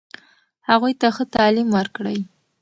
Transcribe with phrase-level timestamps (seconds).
[0.69, 2.19] هغوی ته ښه تعلیم ورکړئ.